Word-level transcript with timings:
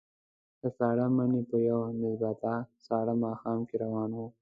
د 0.61 0.63
ساړه 0.77 1.05
مني 1.15 1.41
په 1.49 1.57
یوه 1.69 1.87
نسبتاً 2.01 2.55
ساړه 2.85 3.13
ماښام 3.23 3.59
کې 3.67 3.75
روان 3.83 4.09
وو. 4.15 4.25